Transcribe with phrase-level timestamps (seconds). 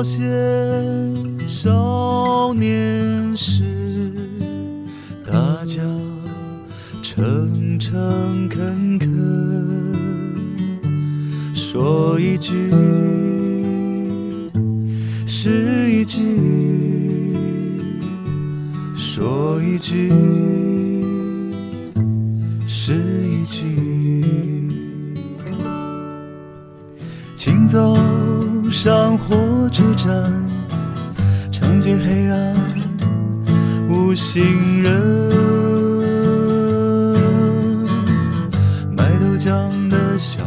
[0.00, 0.22] 早些
[1.46, 3.62] 少年时，
[5.26, 5.82] 大家
[7.02, 9.12] 诚诚恳恳，
[11.52, 12.70] 说一句
[15.26, 17.36] 是一句，
[18.96, 20.10] 说一句
[22.66, 24.66] 是一句，
[27.36, 27.98] 请走
[28.70, 29.36] 上火
[29.80, 30.30] 车站，
[31.50, 32.54] 长街黑暗
[33.88, 34.92] 无行人，
[38.94, 40.42] 卖豆浆的小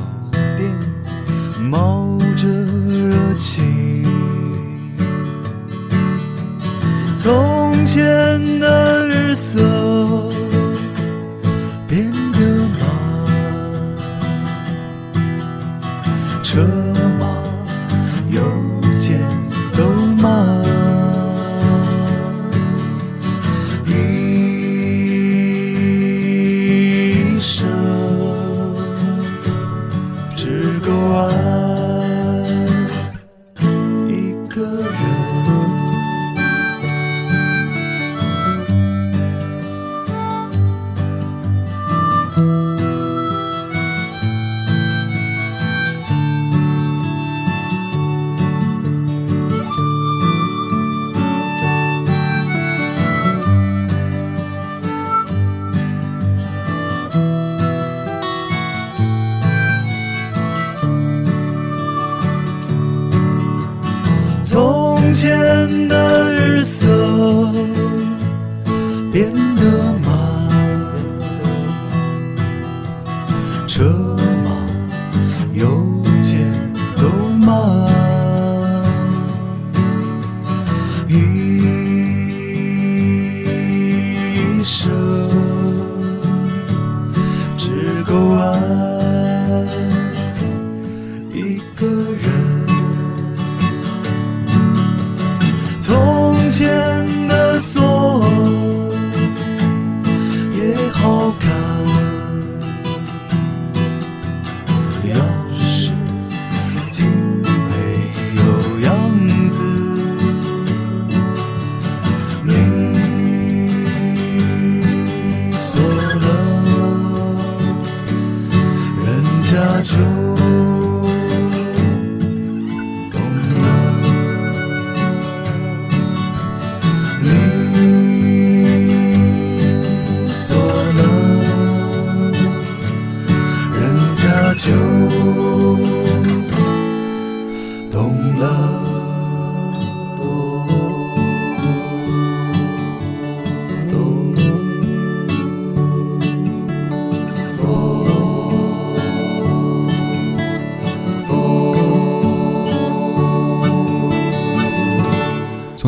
[0.55, 0.69] 店
[1.59, 3.63] 冒着热气。
[7.15, 7.99] 从前
[8.59, 9.59] 的日色
[11.87, 12.81] 变得慢，
[16.43, 16.61] 车
[17.17, 17.25] 马
[18.29, 18.39] 邮
[18.99, 19.19] 件
[65.13, 67.82] 前的日色。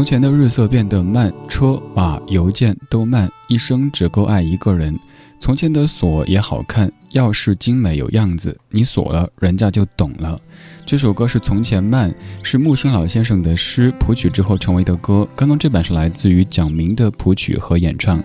[0.06, 4.96] 从前的日色变得慢，车马邮件都慢，一生只够爱一个人。
[5.40, 10.40] 从前的锁也好看，钥匙精美有样子，你锁了，人家就懂了。
[10.86, 12.12] 这首歌是《从前慢》，
[12.44, 15.28] 是木心老先生的诗谱曲之后成为的歌。
[15.36, 18.24] 刚刚这版是来自于蒋明的谱曲和演唱。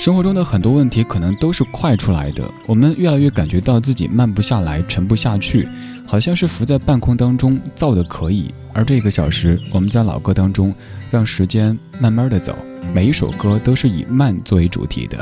[0.00, 5.68] 生活中的很多问题可能都是快出来的，我们越来越感觉到自己慢不下来，沉不下去，
[6.08, 8.50] 好像是浮在半空当中，造的可以。
[8.72, 10.74] 而这个小时，我们在老歌当中，
[11.10, 12.56] 让时间慢慢的走，
[12.94, 15.18] 每一首歌都是以慢作为主题的。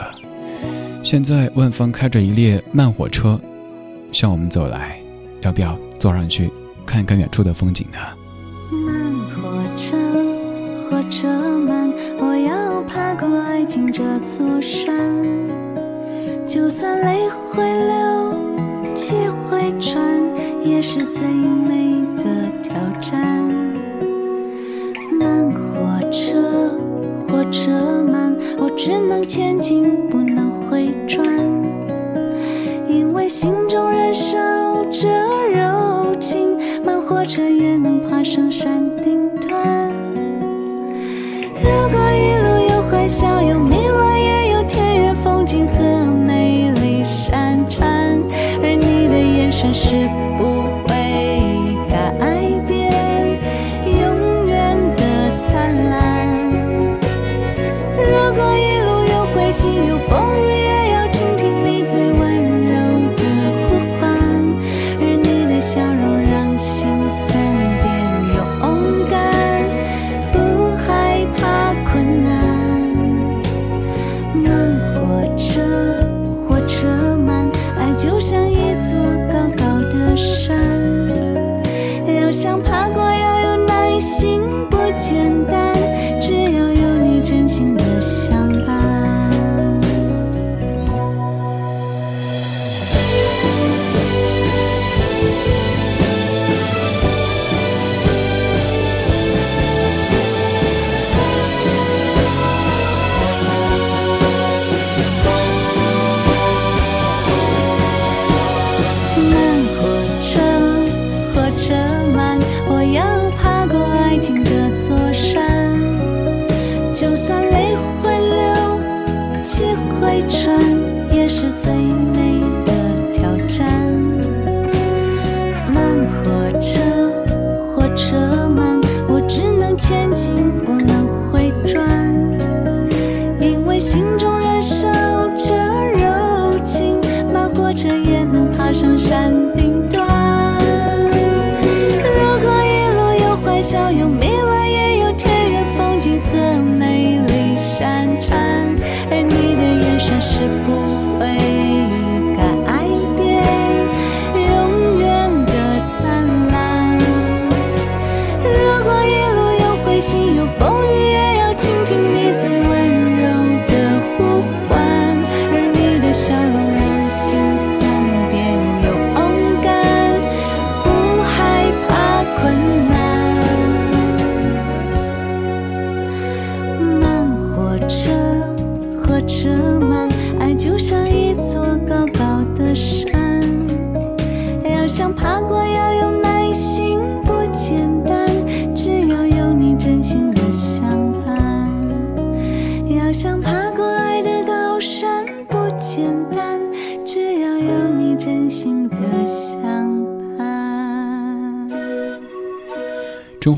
[1.03, 3.41] 现在万芳开着一列慢火车，
[4.13, 4.97] 向我们走来，
[5.41, 6.53] 要不要坐上去
[6.87, 7.99] 看一看远处的风景呢？
[8.71, 9.13] 慢
[9.43, 9.97] 火车，
[10.89, 11.27] 火车
[11.59, 14.95] 慢，我要爬过爱情这座山。
[16.47, 19.15] 就算泪会流，气
[19.49, 19.56] 会，
[20.69, 22.25] 也是最美的
[22.61, 23.23] 挑战。
[25.19, 26.71] 慢火车，
[27.29, 27.71] 火车
[28.03, 31.25] 慢，我只能前进，不能回转。
[32.89, 34.37] 因为心中燃烧
[34.91, 35.09] 着
[35.55, 39.91] 柔情，慢火车也能爬上山顶端。
[41.63, 48.21] 如果一路有欢笑，有迷乱，也有田园风景和美丽山川，
[48.63, 50.09] 而你的眼神是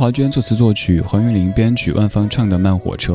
[0.09, 3.13] 阿娟作词作曲，黄韵玲编曲，万芳唱的《慢火车》。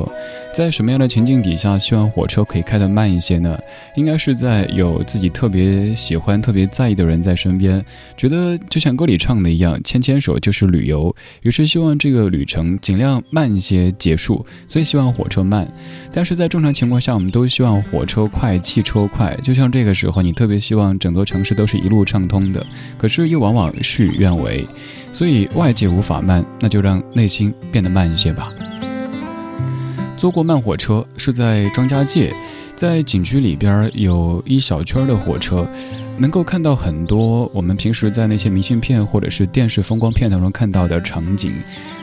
[0.54, 3.58] 在什么样的情境底下，希望火车可以开得慢一些呢？
[3.96, 7.84] 应该是在有自己特别喜欢、特别在意的人在身边，
[8.16, 11.14] 觉得就像歌里唱的一样，牵牵手就是旅游。
[11.42, 15.68] 于是希望这个旅程尽量慢一些结束，所以希望火车慢。
[16.12, 19.36] 但是在正常情况下，我们都希望火车快、汽车快。
[19.42, 22.64] 就像这个时候，你特别希望整个城市都是一路畅通的，
[22.96, 24.68] 可是又往往事与愿违。
[25.12, 28.54] 所以外界无法慢，那就让内心变得慢一些吧。
[30.24, 32.34] 坐过慢火车是在张家界，
[32.78, 35.68] 在景区里边有一小圈的火车，
[36.18, 41.52] 能够看到很多我们平时在那些明信片或者是电视风光片当中看到的场景。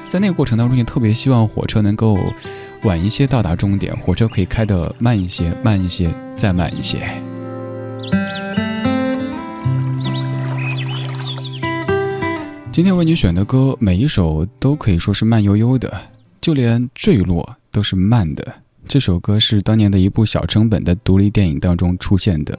[0.06, 2.18] 在那个过程当中，也特别希望火车能够
[2.82, 6.98] 晚一些到达终点，火车可以开得慢一些，慢一些，再慢一些。
[12.70, 15.90] 今天为你选的歌，每一首都可以说是慢悠悠的，
[16.38, 18.54] 就连坠落都是慢的。
[18.88, 22.58] 这首歌是当年的一部小成本的独立电影当中出现的，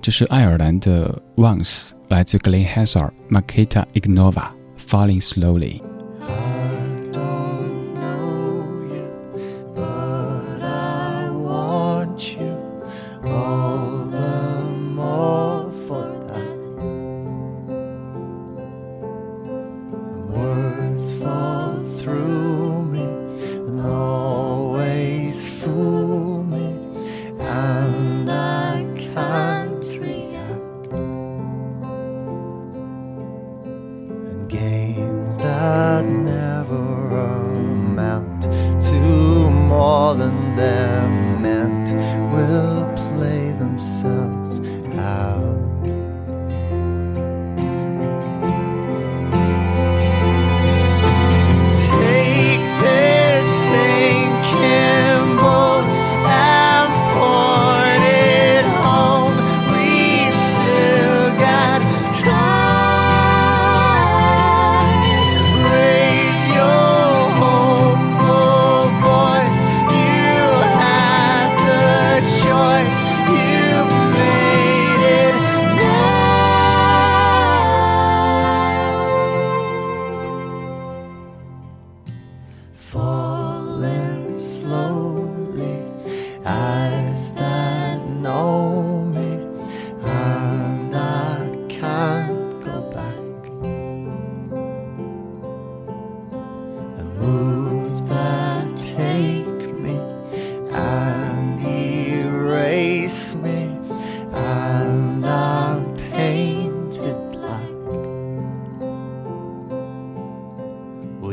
[0.00, 4.32] 这是爱尔兰的 Once，来自 Glen Hansard、Makita Ignova，
[4.78, 5.80] 《Falling Slowly》。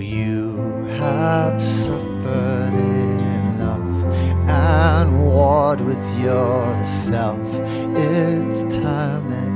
[0.03, 0.57] You
[0.99, 4.05] have suffered enough
[4.49, 7.39] and warred with yourself.
[7.95, 9.52] It's time that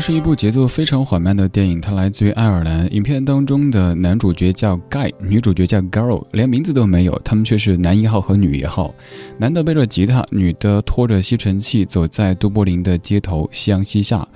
[0.00, 2.90] 是一部节奏非常缓慢的电影，它来自于爱尔兰。
[2.92, 8.94] 影片当中的男主角叫 Guy，女主角叫 Girl，连名字都没有，他们却是男一号和女一号。
[9.36, 14.26] 男的背着吉他，女的拖着吸尘器，走在都柏林的街头，夕阳西下。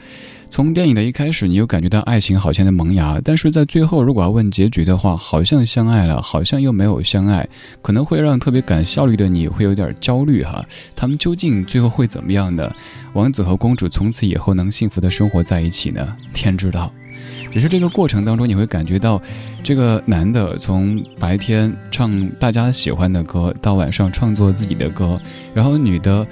[0.55, 7.45] 从电影的一开始，你又感觉到爱情好像在萌芽，但是在最后，如果要问结局的话，好像相爱了，好像又没有相爱，
[7.83, 10.65] 可能会让特别赶效率的你会有点焦虑哈。
[10.95, 12.73] 他们究竟最后会怎么样呢？
[13.15, 16.15] 王子和公主从此以后能幸福的生活在一起呢？
[16.33, 16.89] 天知道。
[17.51, 19.21] 只是这个过程当中，你会感觉到，
[19.61, 25.21] 这个男的从白天唱大家喜欢的歌，到晚上创作自己的歌，
[25.53, 26.25] 然后女的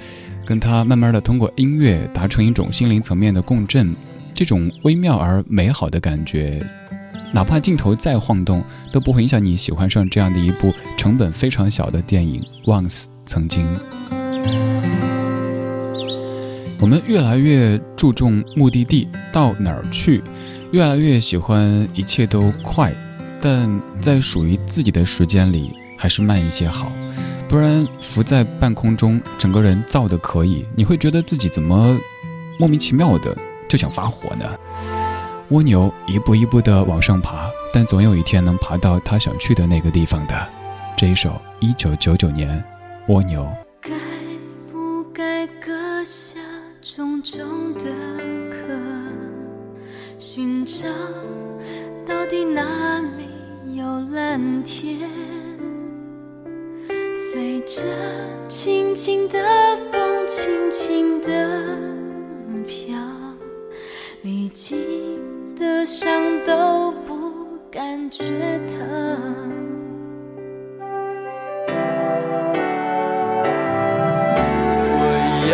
[0.45, 3.93] 跟他慢慢的通过音乐达成一种心灵层面的共振。
[4.33, 6.65] 这种微妙而美好的感觉，
[7.31, 12.43] 哪怕镜头再晃动，都不会影响你喜欢上这样的一部成本非常小的电影。
[12.65, 13.67] Once 曾经，
[16.79, 20.23] 我们越来越注重目的地到哪儿去，
[20.71, 22.91] 越来越喜欢一切都快，
[23.39, 23.69] 但
[24.01, 26.91] 在属于自己的时间里，还是慢一些好，
[27.47, 31.95] 不然浮在半空中，整个人燥的可以，你会觉得自己怎么
[32.59, 33.37] 莫名其妙的。
[33.73, 34.45] 就想发火呢。
[35.49, 40.47] 蜗牛一步一步地往上爬，但总有一天能爬到它想去的那个地方的。
[40.95, 42.63] 这一首一九九九年
[43.11, 43.41] 《蜗牛》。
[43.81, 43.89] 该
[44.71, 46.39] 不该割下
[46.83, 47.81] 重重的
[48.51, 48.79] 壳，
[50.19, 50.87] 寻找
[52.05, 55.09] 到底哪里有蓝天？
[57.31, 57.81] 随着
[58.47, 59.39] 轻轻的
[59.91, 61.27] 风，轻轻的
[62.67, 63.12] 飘。
[64.23, 64.79] 历经
[65.59, 66.09] 的伤
[66.47, 68.23] 都不感觉
[68.69, 68.79] 疼。
[74.95, 75.03] 我
[75.51, 75.53] 要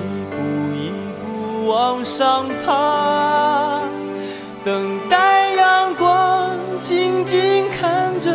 [0.32, 0.34] 步
[0.74, 0.88] 一
[1.20, 3.82] 步往上爬，
[4.64, 8.32] 等待阳光，静静看着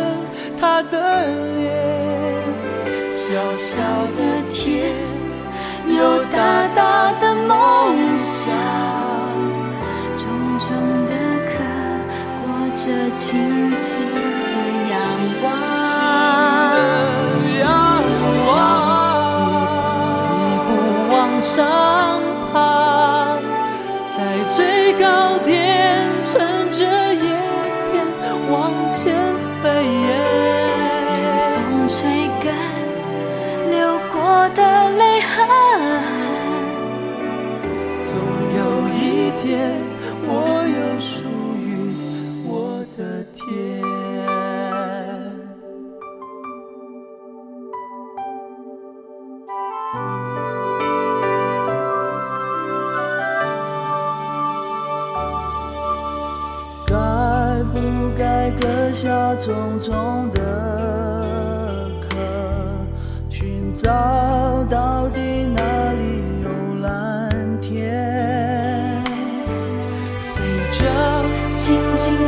[0.60, 1.26] 他的
[1.56, 1.74] 脸。
[3.10, 3.78] 小小
[4.16, 4.94] 的天，
[5.88, 8.89] 有大大的梦想。
[29.62, 29.68] 飞。
[30.08, 30.39] 任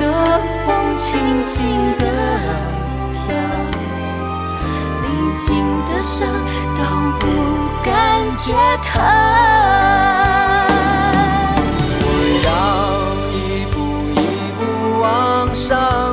[0.00, 1.56] 的风轻轻
[1.98, 2.04] 的
[3.12, 3.34] 飘，
[5.02, 5.04] 历
[5.36, 5.46] 经
[5.86, 6.26] 的伤
[6.76, 6.80] 都
[7.18, 7.22] 不
[7.84, 7.90] 感
[8.38, 8.90] 觉疼。
[12.04, 12.06] 我
[12.44, 12.48] 要
[13.32, 13.36] 一
[13.72, 13.74] 步
[14.14, 14.16] 一
[14.58, 14.60] 步
[15.00, 15.04] 往
[15.54, 16.11] 上。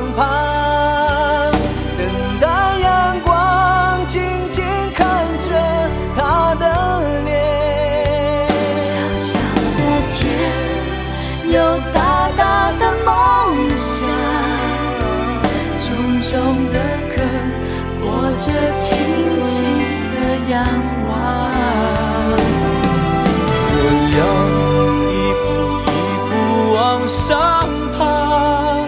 [27.10, 27.68] 伤
[27.98, 28.86] 疤，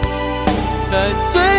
[0.89, 1.52] 在最。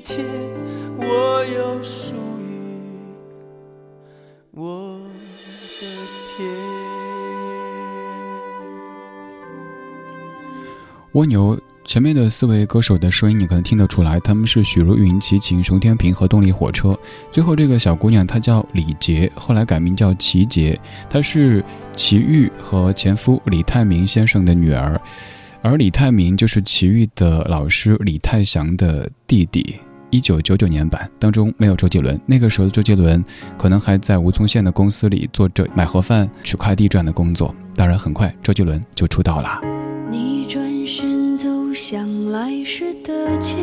[0.00, 0.24] 天，
[0.96, 2.54] 我有属于
[4.52, 4.98] 我
[5.80, 5.86] 的
[6.36, 6.46] 天。
[11.12, 16.96] 蜗牛前面的四位歌手的声音，你可能听得出来，他们是许茹芸、齐秦、熊天平和动力火车。
[17.32, 21.64] 最后这个小姑娘她叫李杰，后来改名叫齐杰，她是
[21.96, 25.00] 齐豫和前夫李泰民先生的女儿，
[25.62, 29.80] 而李泰民就是齐豫的老师李泰祥的弟弟。
[30.10, 33.22] 一九九九年版当中没有周杰伦那个时候的周杰伦
[33.56, 39.60] 可能还在吴宗宪的公司里做着买盒饭取快递这样的工作当然很快周杰伦就出道了。
[40.10, 43.56] 你转身走向来时的街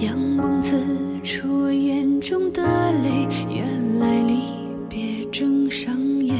[0.00, 0.76] 阳光刺
[1.24, 4.42] 眼眼中的泪原来离
[4.88, 6.36] 别正上演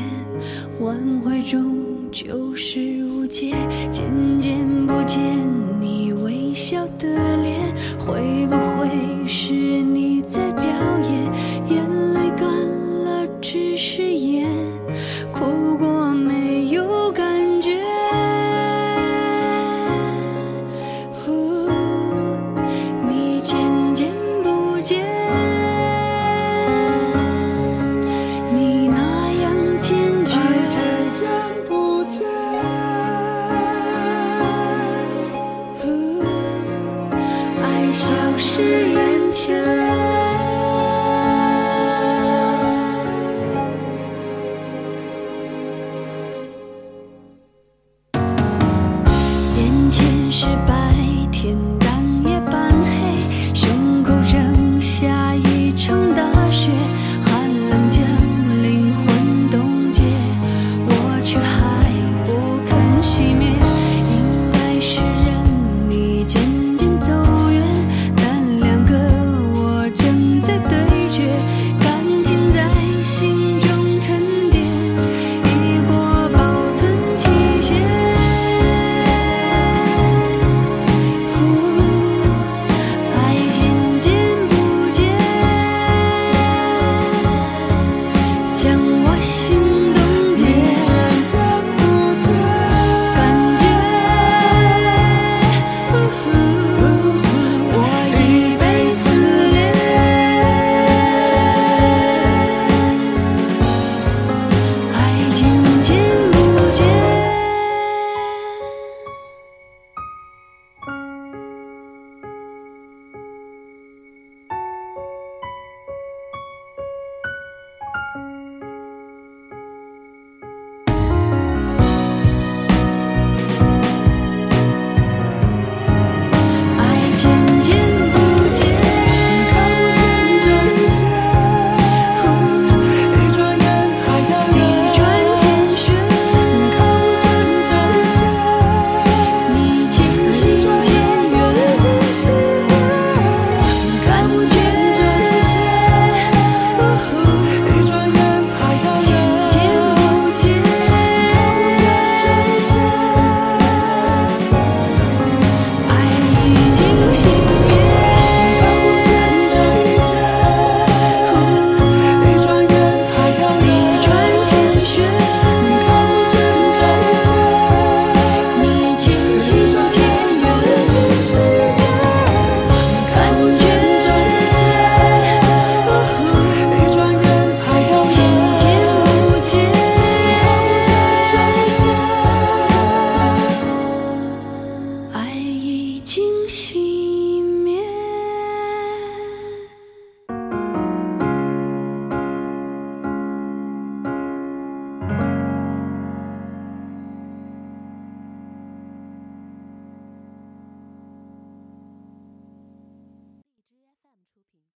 [0.81, 3.55] 挽回终究是无解。
[38.57, 39.76] 是眼前。